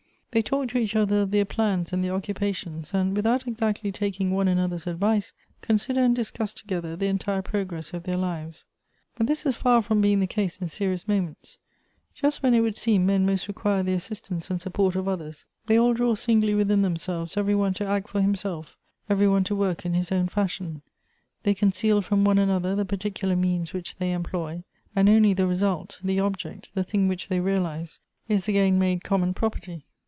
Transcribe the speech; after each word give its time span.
They 0.33 0.41
talk 0.41 0.69
to 0.69 0.77
each 0.77 0.95
other 0.95 1.23
of 1.23 1.31
their 1.31 1.43
plans 1.43 1.91
and 1.91 2.01
their 2.01 2.17
occupa 2.17 2.55
tions, 2.55 2.93
and, 2.93 3.13
without 3.17 3.45
exactly 3.45 3.91
taking 3.91 4.31
one 4.31 4.47
another's 4.47 4.87
advice, 4.87 5.33
consider 5.61 5.99
and 6.05 6.15
discuss 6.15 6.53
together 6.53 6.95
the 6.95 7.07
entire 7.07 7.41
progress 7.41 7.91
of 7.93 8.03
their 8.03 8.15
lives. 8.15 8.63
But 9.17 9.27
this 9.27 9.45
is 9.45 9.57
far 9.57 9.81
from 9.81 9.99
being 9.99 10.21
the 10.21 10.27
case 10.27 10.59
in 10.61 10.69
serious 10.69 11.05
mo 11.05 11.19
ments; 11.21 11.57
just 12.15 12.41
when 12.41 12.53
it 12.53 12.61
would 12.61 12.77
seem 12.77 13.05
men 13.05 13.25
most 13.25 13.49
require 13.49 13.83
the 13.83 13.91
assistance 13.93 14.49
and 14.49 14.61
support 14.61 14.95
of 14.95 15.05
others, 15.09 15.47
they 15.65 15.77
all 15.77 15.93
draw 15.93 16.15
singly 16.15 16.55
within 16.55 16.81
themselves 16.81 17.35
every 17.35 17.53
one 17.53 17.73
to 17.73 17.85
act 17.85 18.07
for 18.07 18.21
himself, 18.21 18.77
every 19.09 19.27
one 19.27 19.43
to 19.43 19.53
work 19.53 19.85
in 19.85 19.93
his 19.95 20.13
own 20.13 20.29
fashion; 20.29 20.81
they 21.43 21.53
conceal 21.53 22.01
from 22.01 22.23
one 22.23 22.37
another 22.37 22.73
the 22.73 22.85
particular 22.85 23.35
means 23.35 23.73
which 23.73 23.97
they 23.97 24.13
employ, 24.13 24.63
and 24.95 25.09
only 25.09 25.33
the 25.33 25.45
result, 25.45 25.99
the 26.01 26.21
object, 26.21 26.73
the 26.73 26.85
thing 26.85 27.09
which 27.09 27.27
they 27.27 27.41
realize, 27.41 27.99
is 28.29 28.47
again 28.47 28.79
made 28.79 29.03
common 29.03 29.33
property. 29.33 29.83